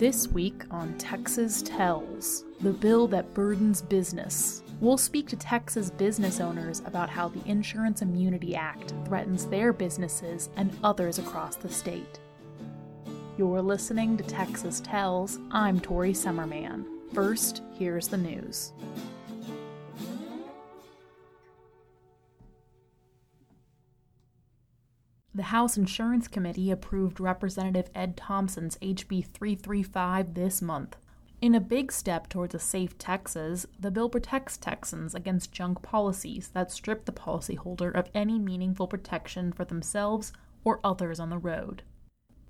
[0.00, 4.62] This week on Texas Tells, the bill that burdens business.
[4.80, 10.48] We'll speak to Texas business owners about how the Insurance Immunity Act threatens their businesses
[10.56, 12.18] and others across the state.
[13.36, 15.38] You're listening to Texas Tells.
[15.50, 16.86] I'm Tori Summerman.
[17.12, 18.72] First, here's the news.
[25.32, 30.96] The House Insurance Committee approved Representative Ed Thompson's HB 335 this month.
[31.40, 36.48] In a big step towards a safe Texas, the bill protects Texans against junk policies
[36.48, 40.32] that strip the policyholder of any meaningful protection for themselves
[40.64, 41.84] or others on the road.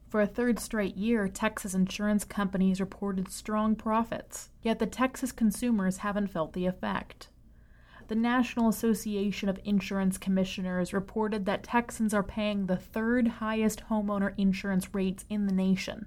[0.09, 5.99] For a third straight year, Texas insurance companies reported strong profits, yet the Texas consumers
[5.99, 7.29] haven't felt the effect
[8.11, 14.35] the National Association of Insurance Commissioners reported that Texans are paying the third highest homeowner
[14.37, 16.07] insurance rates in the nation.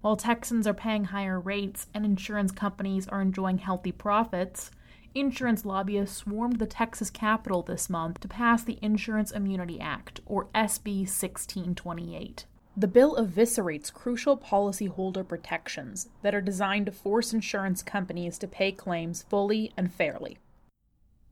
[0.00, 4.70] While Texans are paying higher rates and insurance companies are enjoying healthy profits,
[5.14, 10.46] insurance lobbyists swarmed the Texas Capitol this month to pass the Insurance Immunity Act, or
[10.54, 12.46] SB 1628.
[12.78, 18.72] The bill eviscerates crucial policyholder protections that are designed to force insurance companies to pay
[18.72, 20.38] claims fully and fairly.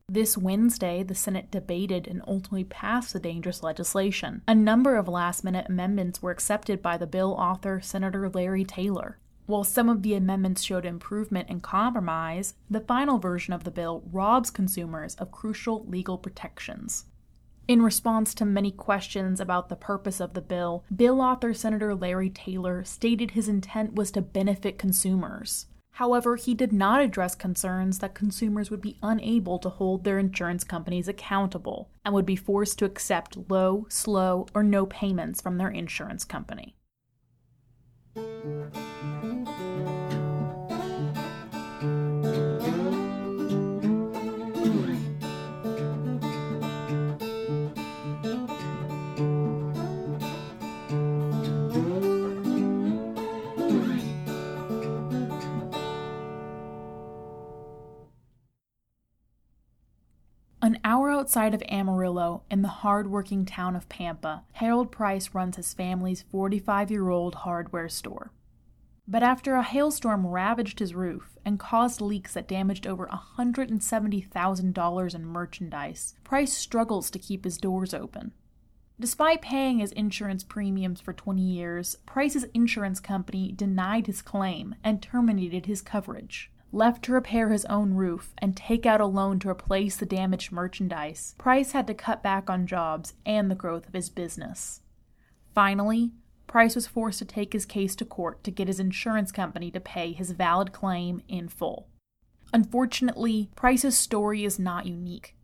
[0.09, 4.43] This Wednesday, the Senate debated and ultimately passed the dangerous legislation.
[4.47, 9.19] A number of last minute amendments were accepted by the bill author, Senator Larry Taylor.
[9.47, 14.03] While some of the amendments showed improvement and compromise, the final version of the bill
[14.13, 17.07] robs consumers of crucial legal protections.
[17.67, 22.29] In response to many questions about the purpose of the bill, bill author Senator Larry
[22.29, 25.67] Taylor stated his intent was to benefit consumers.
[25.95, 30.65] However, he did not address concerns that consumers would be unable to hold their insurance
[30.65, 35.71] companies accountable and would be forced to accept low, slow, or no payments from their
[35.71, 36.75] insurance company.
[61.25, 66.91] Outside of Amarillo, in the hard-working town of Pampa, Harold Price runs his family's 45
[66.91, 68.31] year old hardware store.
[69.09, 73.07] But after a hailstorm ravaged his roof and caused leaks that damaged over
[73.39, 78.33] $170,000 in merchandise, Price struggles to keep his doors open.
[79.01, 85.01] Despite paying his insurance premiums for 20 years, Price's insurance company denied his claim and
[85.01, 89.49] terminated his coverage left to repair his own roof and take out a loan to
[89.49, 93.95] replace the damaged merchandise, Price had to cut back on jobs and the growth of
[93.95, 94.81] his business.
[95.55, 96.13] Finally,
[96.47, 99.81] Price was forced to take his case to court to get his insurance company to
[99.81, 101.89] pay his valid claim in full.
[102.53, 105.35] Unfortunately, Price's story is not unique.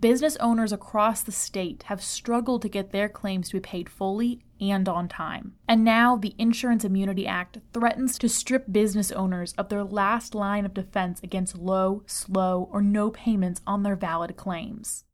[0.00, 4.42] Business owners across the state have struggled to get their claims to be paid fully
[4.70, 5.54] and on time.
[5.68, 10.64] And now the Insurance Immunity Act threatens to strip business owners of their last line
[10.64, 15.04] of defense against low, slow, or no payments on their valid claims.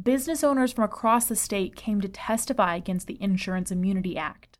[0.00, 4.58] Business owners from across the state came to testify against the Insurance Immunity Act.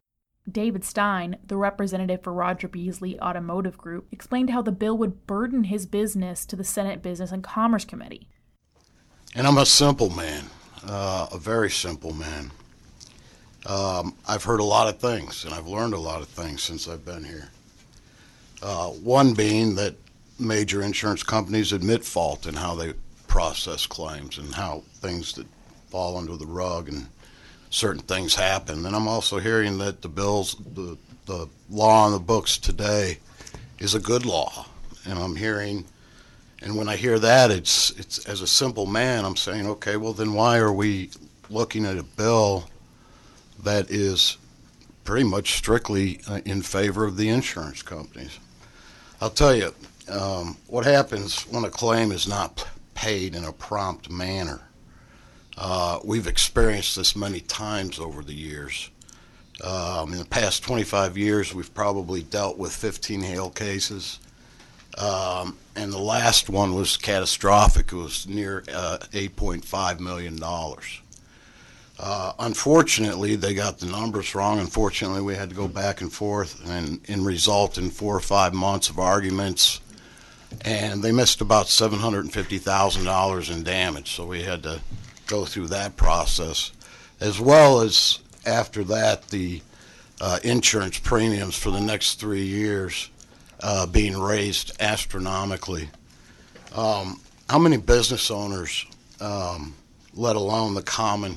[0.50, 5.65] David Stein, the representative for Roger Beasley Automotive Group, explained how the bill would burden
[5.65, 8.29] his business to the Senate Business and Commerce Committee.
[9.34, 10.45] And I'm a simple man,
[10.84, 12.50] uh, a very simple man.
[13.66, 16.88] Um, I've heard a lot of things, and I've learned a lot of things since
[16.88, 17.50] I've been here.
[18.62, 19.94] Uh, one being that
[20.38, 22.94] major insurance companies admit fault in how they
[23.28, 25.47] process claims and how things that
[25.91, 27.06] fall under the rug and
[27.69, 28.84] certain things happen.
[28.87, 33.19] And I'm also hearing that the bills, the, the law on the books today
[33.78, 34.66] is a good law.
[35.06, 35.84] And I'm hearing
[36.62, 40.12] and when I hear that, it's it's as a simple man, I'm saying, okay, well
[40.12, 41.11] then why are we
[41.49, 42.69] looking at a bill
[43.65, 44.37] that is
[45.05, 48.39] pretty much strictly uh, in favor of the insurance companies?
[49.21, 49.75] I'll tell you
[50.11, 54.62] um, what happens when a claim is not paid in a prompt manner.
[55.57, 58.91] Uh, we've experienced this many times over the years.
[59.62, 64.21] Um, in the past 25 years, we've probably dealt with 15 hail cases.
[64.97, 67.93] Um, and the last one was catastrophic.
[67.93, 70.39] It was near uh, $8.5 million.
[72.02, 74.58] Uh, unfortunately, they got the numbers wrong.
[74.58, 78.55] Unfortunately, we had to go back and forth and, and result in four or five
[78.55, 79.82] months of arguments.
[80.62, 84.14] And they missed about $750,000 in damage.
[84.14, 84.81] So we had to
[85.26, 86.73] go through that process.
[87.20, 89.61] As well as after that, the
[90.23, 93.11] uh, insurance premiums for the next three years
[93.62, 95.91] uh, being raised astronomically.
[96.75, 97.20] Um,
[97.50, 98.87] how many business owners,
[99.20, 99.75] um,
[100.14, 101.37] let alone the common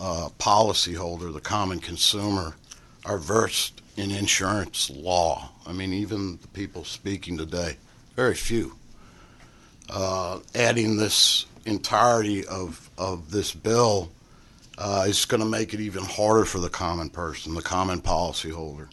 [0.00, 2.56] uh, policyholder, the common consumer,
[3.04, 5.50] are versed in insurance law?
[5.66, 7.76] I mean, even the people speaking today,
[8.16, 8.76] very few.
[9.90, 14.10] Uh, adding this entirety of, of this bill
[14.78, 18.88] uh, is going to make it even harder for the common person, the common policyholder.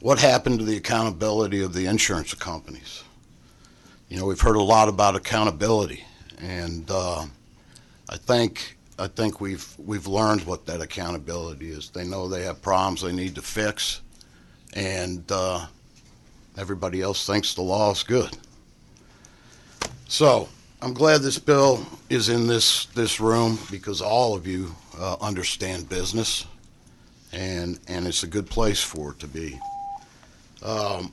[0.00, 3.02] What happened to the accountability of the insurance companies?
[4.08, 6.04] You know, we've heard a lot about accountability,
[6.38, 7.26] and uh,
[8.08, 11.90] I think I think we've we've learned what that accountability is.
[11.90, 14.00] They know they have problems they need to fix,
[14.74, 15.66] and uh,
[16.56, 18.36] everybody else thinks the law is good.
[20.08, 20.48] So
[20.80, 25.90] I'm glad this bill is in this this room because all of you uh, understand
[25.90, 26.46] business,
[27.32, 29.60] and and it's a good place for it to be.
[30.62, 31.12] Um,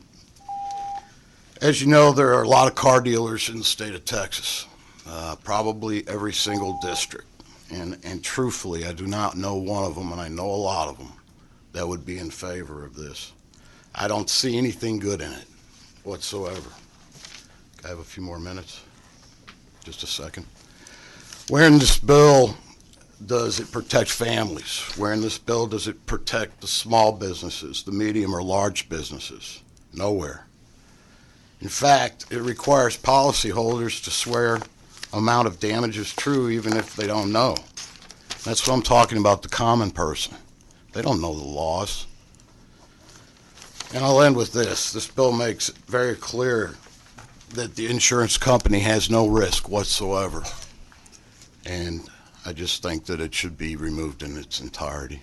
[1.61, 4.67] as you know, there are a lot of car dealers in the state of Texas,
[5.05, 7.27] uh, probably every single district.
[7.71, 10.89] And, and truthfully, I do not know one of them, and I know a lot
[10.89, 11.13] of them,
[11.71, 13.31] that would be in favor of this.
[13.95, 15.47] I don't see anything good in it
[16.03, 16.69] whatsoever.
[17.83, 18.81] I have a few more minutes?
[19.83, 20.45] Just a second.
[21.49, 22.55] Where in this bill
[23.25, 24.81] does it protect families?
[24.97, 29.61] Where in this bill does it protect the small businesses, the medium or large businesses?
[29.93, 30.45] Nowhere.
[31.61, 34.59] In fact, it requires policyholders to swear
[35.13, 37.55] amount of damage is true even if they don't know.
[38.43, 40.35] That's what I'm talking about the common person.
[40.91, 42.07] They don't know the laws.
[43.93, 44.91] And I'll end with this.
[44.91, 46.75] This bill makes it very clear
[47.51, 50.43] that the insurance company has no risk whatsoever.
[51.65, 52.09] And
[52.45, 55.21] I just think that it should be removed in its entirety.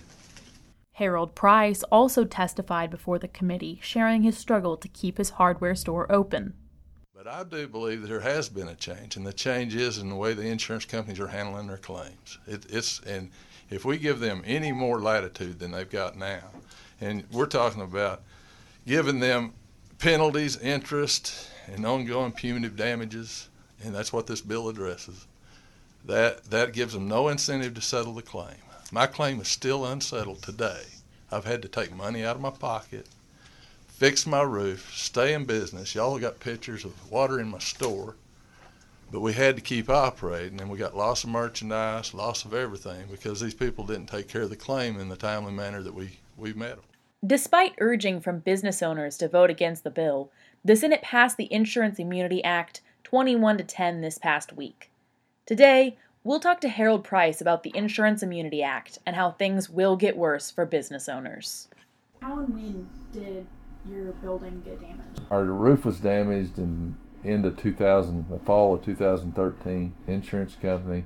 [0.93, 6.11] Harold Price also testified before the committee, sharing his struggle to keep his hardware store
[6.11, 6.53] open.
[7.23, 10.09] But I do believe that there has been a change, and the change is in
[10.09, 12.39] the way the insurance companies are handling their claims.
[12.47, 13.29] It, it's and
[13.69, 16.41] if we give them any more latitude than they've got now,
[16.99, 18.23] and we're talking about
[18.87, 19.53] giving them
[19.99, 23.49] penalties, interest, and ongoing punitive damages,
[23.83, 25.27] and that's what this bill addresses.
[26.05, 28.57] That that gives them no incentive to settle the claim.
[28.91, 30.85] My claim is still unsettled today.
[31.31, 33.05] I've had to take money out of my pocket,
[34.01, 35.93] fix my roof, stay in business.
[35.93, 38.15] Y'all got pictures of water in my store,
[39.11, 43.05] but we had to keep operating, and we got loss of merchandise, loss of everything
[43.11, 46.17] because these people didn't take care of the claim in the timely manner that we,
[46.35, 46.85] we met them.
[47.27, 50.31] Despite urging from business owners to vote against the bill,
[50.65, 54.89] the Senate passed the Insurance Immunity Act 21 to 10 this past week.
[55.45, 59.95] Today, We'll talk to Harold Price about the Insurance Immunity Act and how things will
[59.95, 61.67] get worse for business owners.
[62.21, 63.47] How and when did
[63.89, 65.21] your building get damaged?
[65.29, 69.93] Our roof was damaged in end of 2000, the fall of 2013.
[70.07, 71.03] Insurance company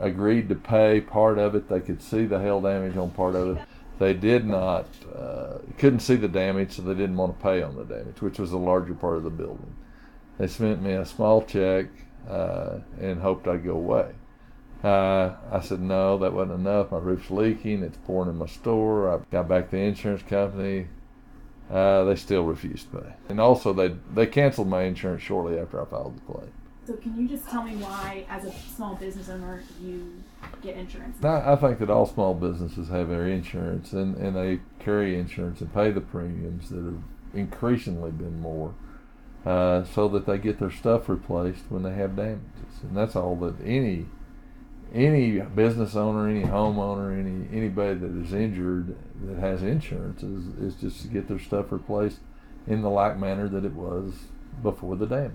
[0.00, 1.68] agreed to pay part of it.
[1.68, 3.62] They could see the hail damage on part of it.
[3.98, 4.86] They did not,
[5.16, 8.40] uh, couldn't see the damage, so they didn't want to pay on the damage, which
[8.40, 9.76] was the larger part of the building.
[10.36, 11.86] They sent me a small check
[12.28, 14.10] uh, and hoped I'd go away.
[14.82, 16.90] Uh, I said, no, that wasn't enough.
[16.90, 17.82] My roof's leaking.
[17.82, 19.14] It's pouring in my store.
[19.14, 20.88] I got back to the insurance company.
[21.70, 23.14] Uh, they still refused to pay.
[23.28, 26.52] And also, they, they canceled my insurance shortly after I filed the claim.
[26.86, 30.22] So, can you just tell me why, as a small business owner, you
[30.62, 31.24] get insurance?
[31.24, 35.62] I, I think that all small businesses have their insurance and, and they carry insurance
[35.62, 37.02] and pay the premiums that have
[37.32, 38.74] increasingly been more
[39.46, 42.82] uh, so that they get their stuff replaced when they have damages.
[42.82, 44.06] And that's all that any
[44.94, 50.74] any business owner, any homeowner, any anybody that is injured that has insurance is, is
[50.80, 52.18] just to get their stuff replaced
[52.66, 54.14] in the like manner that it was
[54.62, 55.32] before the damage.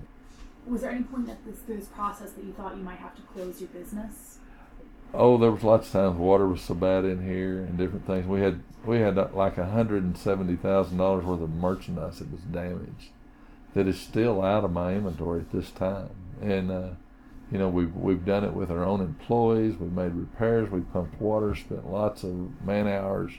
[0.66, 3.14] Was there any point at this through this process that you thought you might have
[3.16, 4.38] to close your business?
[5.12, 8.26] Oh, there was lots of times water was so bad in here and different things.
[8.26, 12.30] We had we had like a hundred and seventy thousand dollars worth of merchandise that
[12.32, 13.10] was damaged
[13.74, 16.10] that is still out of my inventory at this time.
[16.40, 16.88] And uh,
[17.50, 19.76] you know, we've we've done it with our own employees.
[19.76, 20.70] We've made repairs.
[20.70, 21.54] We've pumped water.
[21.54, 23.32] Spent lots of man hours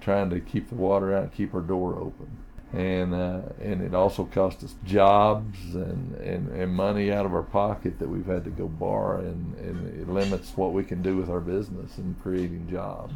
[0.00, 2.28] trying to keep the water out, keep our door open.
[2.72, 7.42] And uh, and it also cost us jobs and, and, and money out of our
[7.42, 11.16] pocket that we've had to go borrow, and, and it limits what we can do
[11.16, 13.14] with our business and creating jobs.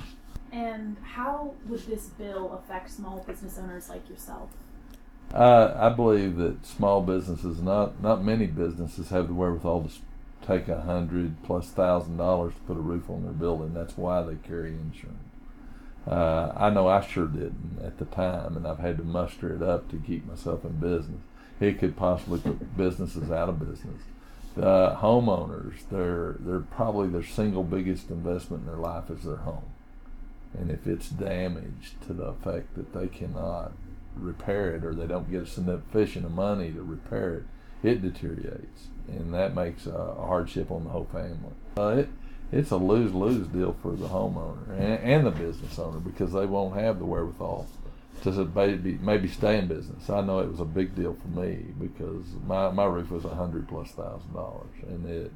[0.53, 4.51] And how would this bill affect small business owners like yourself?
[5.35, 9.81] Uh, I believe that small businesses, not not many businesses, have to wear with all
[9.81, 10.12] the wherewithal to
[10.47, 13.75] take a hundred plus thousand dollars to put a roof on their building.
[13.75, 15.19] That's why they carry insurance.
[16.07, 19.63] Uh, I know I sure didn't at the time, and I've had to muster it
[19.63, 21.21] up to keep myself in business.
[21.61, 24.03] It could possibly put businesses out of business.
[24.57, 29.71] The homeowners, they're they're probably their single biggest investment in their life is their home,
[30.59, 33.73] and if it's damaged to the effect that they cannot
[34.17, 37.45] repair it or they don't get sufficient of money to repair it,
[37.83, 41.55] it deteriorates, and that makes a hardship on the whole family.
[41.77, 42.09] Uh, it,
[42.53, 46.45] it's a lose lose deal for the homeowner and, and, the business owner because they
[46.45, 47.67] won't have the wherewithal
[48.23, 50.09] to maybe, maybe stay in business.
[50.11, 53.35] I know it was a big deal for me because my, my roof was a
[53.35, 55.33] hundred plus thousand dollars, and it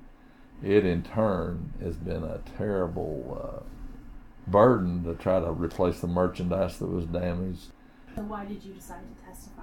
[0.62, 6.78] it in turn has been a terrible uh, burden to try to replace the merchandise
[6.78, 7.66] that was damaged.
[8.14, 9.62] So why did you decide to testify?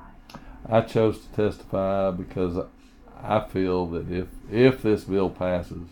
[0.70, 2.66] I chose to testify because
[3.22, 5.88] I feel that if if this bill passes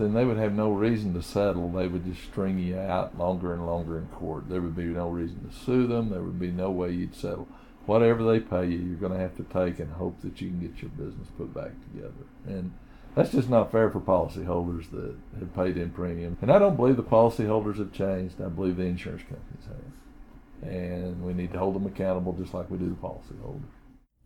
[0.00, 1.70] then they would have no reason to settle.
[1.70, 4.48] They would just string you out longer and longer in court.
[4.48, 6.08] There would be no reason to sue them.
[6.08, 7.46] There would be no way you'd settle.
[7.84, 10.60] Whatever they pay you, you're going to have to take and hope that you can
[10.60, 12.24] get your business put back together.
[12.46, 12.72] And
[13.14, 16.38] that's just not fair for policyholders that have paid in premium.
[16.40, 18.40] And I don't believe the policyholders have changed.
[18.40, 20.72] I believe the insurance companies have.
[20.72, 23.79] And we need to hold them accountable just like we do the policyholders.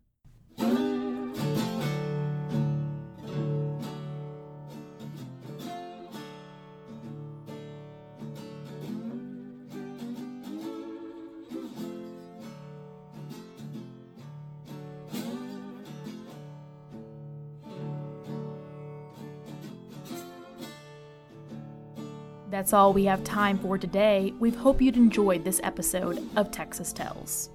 [22.60, 24.34] That's all we have time for today.
[24.38, 27.48] We hope you'd enjoyed this episode of Texas Tells.